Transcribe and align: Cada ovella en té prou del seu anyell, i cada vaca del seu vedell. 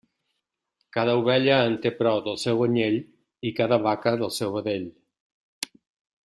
Cada 0.95 1.11
ovella 1.19 1.59
en 1.65 1.75
té 1.83 1.91
prou 1.99 2.17
del 2.29 2.39
seu 2.45 2.63
anyell, 2.69 2.97
i 3.51 3.53
cada 3.61 3.79
vaca 3.89 4.15
del 4.23 4.35
seu 4.39 4.57
vedell. 4.57 4.89